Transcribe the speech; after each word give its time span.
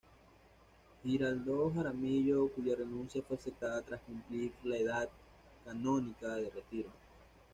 Giraldo 1.03 1.71
Jaramillo, 1.75 2.47
cuya 2.51 2.75
renuncia 2.75 3.21
fue 3.21 3.37
aceptada 3.37 3.83
tras 3.83 4.01
cumplir 4.01 4.51
la 4.63 4.77
edad 4.77 5.09
canónica 5.63 6.29
de 6.37 6.49
retiro. 6.49 6.89